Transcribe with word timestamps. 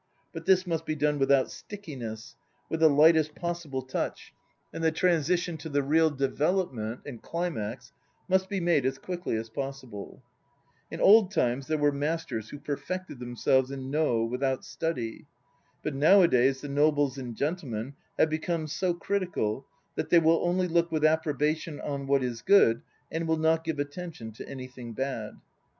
But 0.33 0.45
this 0.47 0.65
must 0.65 0.83
be 0.87 0.95
done 0.95 1.19
without 1.19 1.51
"stickiness," 1.51 2.35
with 2.69 2.79
the 2.79 2.89
lightest 2.89 3.35
possible 3.35 3.83
touch, 3.83 4.33
and 4.73 4.83
the 4.83 4.91
transi 4.91 5.37
tion 5.37 5.57
to 5.57 5.69
the 5.69 5.83
real 5.83 6.09
Development 6.09 7.01
and 7.05 7.21
Climax 7.21 7.93
must 8.27 8.49
be 8.49 8.59
made 8.59 8.83
as 8.83 8.97
quickly 8.97 9.35
as 9.35 9.51
possible. 9.51 10.23
In 10.89 10.99
vjld 11.01 11.29
times 11.29 11.67
there 11.67 11.77
were 11.77 11.91
masters 11.91 12.49
who 12.49 12.57
perfected 12.57 13.19
themselves 13.19 13.69
in 13.69 13.91
Nd 13.95 14.31
without 14.31 14.65
study. 14.65 15.27
But 15.83 15.93
nowadays 15.93 16.61
the 16.61 16.67
nobles 16.67 17.19
and 17.19 17.35
gentlemen 17.35 17.93
have 18.17 18.31
become 18.31 18.65
so 18.65 18.95
critical 18.95 19.67
that 19.93 20.09
they 20.09 20.17
will 20.17 20.43
only 20.43 20.67
look 20.67 20.91
with 20.91 21.05
approbation 21.05 21.79
on 21.79 22.07
what 22.07 22.23
is 22.23 22.41
good 22.41 22.81
and 23.11 23.27
will 23.27 23.37
not 23.37 23.63
give 23.63 23.77
attention 23.77 24.31
to 24.31 24.49
anything 24.49 24.93
bad. 24.93 25.39